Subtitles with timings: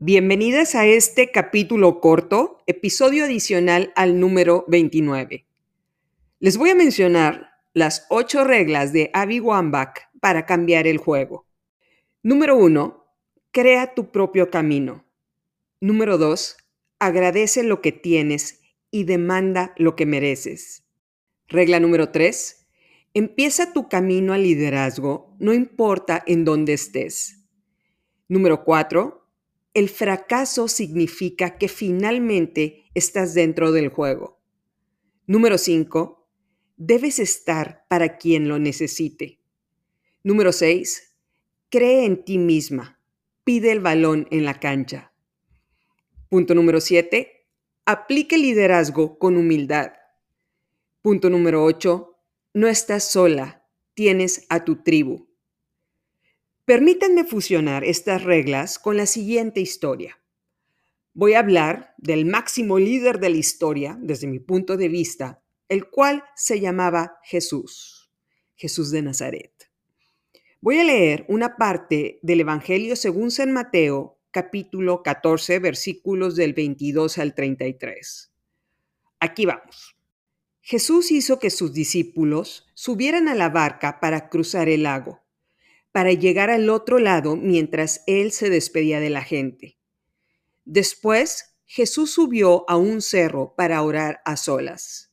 [0.00, 5.48] Bienvenidas a este capítulo corto, episodio adicional al número 29.
[6.38, 11.48] Les voy a mencionar las ocho reglas de Abby Wambach para cambiar el juego.
[12.22, 13.12] Número 1.
[13.50, 15.04] Crea tu propio camino.
[15.80, 16.56] Número 2.
[17.00, 18.60] Agradece lo que tienes
[18.92, 20.84] y demanda lo que mereces.
[21.48, 22.68] Regla número 3.
[23.14, 27.44] Empieza tu camino al liderazgo, no importa en dónde estés.
[28.28, 29.17] Número 4.
[29.74, 34.40] El fracaso significa que finalmente estás dentro del juego.
[35.26, 36.28] Número 5.
[36.76, 39.40] Debes estar para quien lo necesite.
[40.22, 41.14] Número 6.
[41.68, 43.00] Cree en ti misma.
[43.44, 45.12] Pide el balón en la cancha.
[46.28, 47.46] Punto número 7.
[47.84, 49.92] Aplique liderazgo con humildad.
[51.02, 52.18] Punto número 8
[52.54, 53.64] no estás sola,
[53.94, 55.27] tienes a tu tribu.
[56.68, 60.20] Permítanme fusionar estas reglas con la siguiente historia.
[61.14, 65.88] Voy a hablar del máximo líder de la historia, desde mi punto de vista, el
[65.88, 68.12] cual se llamaba Jesús,
[68.54, 69.70] Jesús de Nazaret.
[70.60, 77.16] Voy a leer una parte del Evangelio según San Mateo, capítulo 14, versículos del 22
[77.16, 78.30] al 33.
[79.20, 79.96] Aquí vamos.
[80.60, 85.22] Jesús hizo que sus discípulos subieran a la barca para cruzar el lago,
[85.92, 89.78] para llegar al otro lado mientras él se despedía de la gente.
[90.64, 95.12] Después, Jesús subió a un cerro para orar a solas.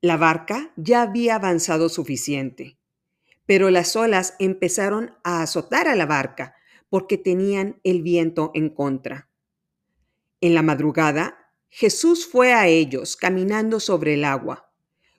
[0.00, 2.78] La barca ya había avanzado suficiente,
[3.46, 6.54] pero las olas empezaron a azotar a la barca
[6.88, 9.28] porque tenían el viento en contra.
[10.40, 14.65] En la madrugada, Jesús fue a ellos caminando sobre el agua.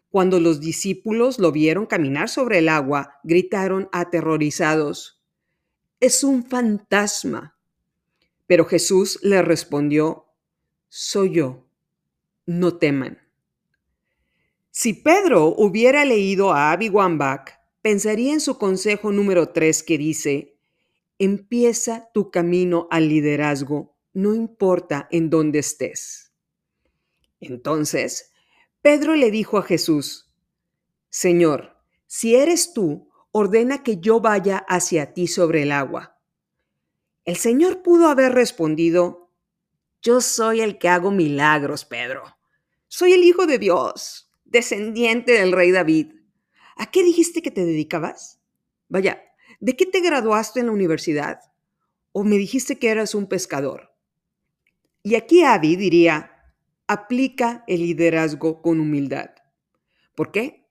[0.10, 5.22] Cuando los discípulos lo vieron caminar sobre el agua, gritaron aterrorizados,
[6.00, 7.58] Es un fantasma.
[8.46, 10.28] Pero Jesús les respondió,
[10.88, 11.68] Soy yo,
[12.46, 13.20] no teman.
[14.72, 16.92] Si Pedro hubiera leído a Abby
[17.82, 20.58] pensaría en su consejo número 3 que dice,
[21.20, 26.32] Empieza tu camino al liderazgo, no importa en dónde estés.
[27.40, 28.32] Entonces,
[28.82, 30.30] Pedro le dijo a Jesús,
[31.10, 36.20] Señor, si eres tú, ordena que yo vaya hacia ti sobre el agua.
[37.26, 39.32] El Señor pudo haber respondido,
[40.02, 42.24] Yo soy el que hago milagros, Pedro.
[42.88, 46.14] Soy el Hijo de Dios, descendiente del rey David.
[46.78, 48.40] ¿A qué dijiste que te dedicabas?
[48.88, 49.22] Vaya,
[49.60, 51.40] ¿de qué te graduaste en la universidad?
[52.12, 53.94] ¿O me dijiste que eras un pescador?
[55.04, 56.37] Y aquí Abby diría,
[56.88, 59.32] aplica el liderazgo con humildad.
[60.16, 60.68] ¿Por qué?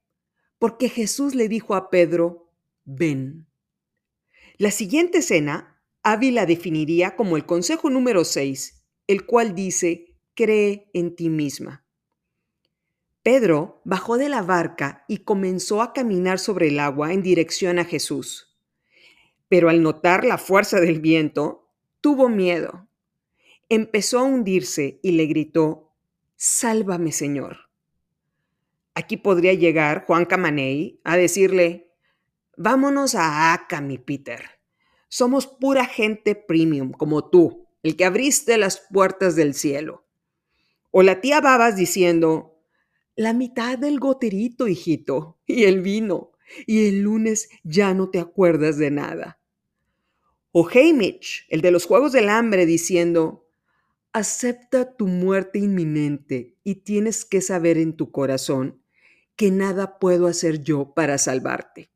[0.58, 2.50] Porque Jesús le dijo a Pedro,
[2.84, 3.46] ven.
[4.58, 10.88] La siguiente escena, Avi la definiría como el consejo número 6, el cual dice, cree
[10.94, 11.84] en ti misma.
[13.22, 17.84] Pedro bajó de la barca y comenzó a caminar sobre el agua en dirección a
[17.84, 18.56] Jesús.
[19.48, 21.68] Pero al notar la fuerza del viento,
[22.00, 22.88] tuvo miedo.
[23.68, 25.85] Empezó a hundirse y le gritó,
[26.36, 27.70] Sálvame, Señor.
[28.94, 31.94] Aquí podría llegar Juan Camaney a decirle,
[32.56, 34.42] vámonos a Aca, mi Peter.
[35.08, 40.06] Somos pura gente premium, como tú, el que abriste las puertas del cielo.
[40.90, 42.58] O la tía Babas diciendo,
[43.14, 46.32] la mitad del goterito, hijito, y el vino,
[46.66, 49.40] y el lunes ya no te acuerdas de nada.
[50.52, 53.45] O Hamish, el de los Juegos del Hambre, diciendo,
[54.16, 58.80] Acepta tu muerte inminente y tienes que saber en tu corazón
[59.36, 61.90] que nada puedo hacer yo para salvarte.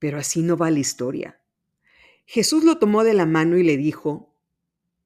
[0.00, 1.40] Pero así no va la historia.
[2.26, 4.34] Jesús lo tomó de la mano y le dijo,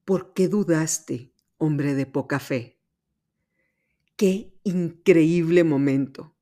[0.05, 2.79] ¿por qué dudaste, hombre de poca fe?
[4.15, 6.35] Qué increíble momento.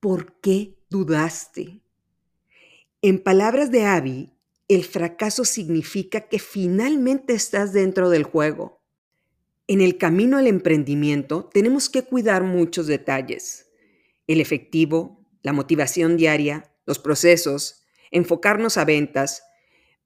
[0.00, 1.80] ¿Por qué dudaste?
[3.00, 4.33] En palabras de Abby,
[4.68, 8.82] el fracaso significa que finalmente estás dentro del juego.
[9.66, 13.70] En el camino al emprendimiento tenemos que cuidar muchos detalles.
[14.26, 19.42] El efectivo, la motivación diaria, los procesos, enfocarnos a ventas,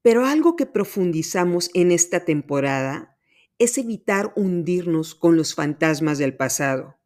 [0.02, 3.16] pero algo que profundizamos en esta temporada
[3.58, 6.96] es evitar hundirnos con los fantasmas del pasado,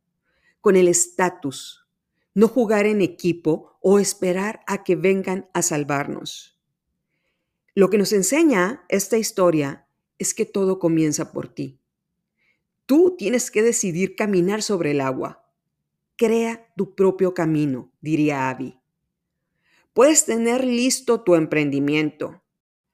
[0.61, 1.87] con el estatus,
[2.35, 6.62] no jugar en equipo o esperar a que vengan a salvarnos.
[7.75, 9.87] Lo que nos enseña esta historia
[10.19, 11.81] es que todo comienza por ti.
[12.85, 15.51] Tú tienes que decidir caminar sobre el agua.
[16.17, 18.79] Crea tu propio camino, diría Abby.
[19.95, 22.43] Puedes tener listo tu emprendimiento,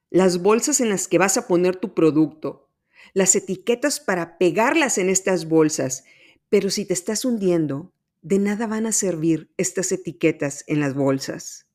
[0.09, 2.69] las bolsas en las que vas a poner tu producto,
[3.13, 6.03] las etiquetas para pegarlas en estas bolsas,
[6.49, 11.68] pero si te estás hundiendo, de nada van a servir estas etiquetas en las bolsas.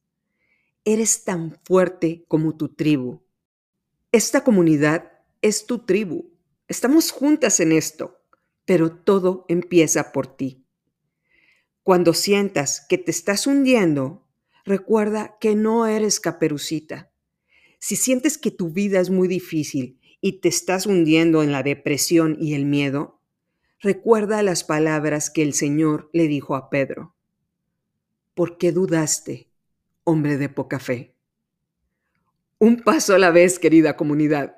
[0.86, 3.22] Eres tan fuerte como tu tribu.
[4.12, 6.30] Esta comunidad es tu tribu.
[6.68, 8.20] Estamos juntas en esto,
[8.66, 10.62] pero todo empieza por ti.
[11.82, 14.26] Cuando sientas que te estás hundiendo,
[14.66, 17.10] recuerda que no eres caperucita.
[17.78, 22.36] Si sientes que tu vida es muy difícil y te estás hundiendo en la depresión
[22.38, 23.22] y el miedo,
[23.80, 27.14] recuerda las palabras que el Señor le dijo a Pedro.
[28.34, 29.48] ¿Por qué dudaste,
[30.04, 31.14] hombre de poca fe?
[32.58, 34.56] Un paso a la vez, querida comunidad.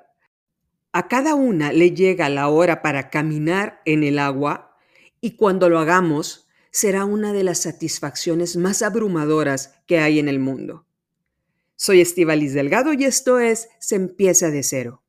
[0.91, 4.77] A cada una le llega la hora para caminar en el agua
[5.19, 10.39] y cuando lo hagamos será una de las satisfacciones más abrumadoras que hay en el
[10.39, 10.85] mundo.
[11.75, 15.03] Soy Estivalis Delgado y esto es Se empieza de cero.